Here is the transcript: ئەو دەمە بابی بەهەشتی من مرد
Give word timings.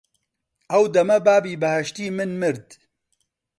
ئەو 0.71 0.83
دەمە 0.95 1.17
بابی 1.27 1.59
بەهەشتی 1.61 2.07
من 2.17 2.31
مرد 2.41 2.67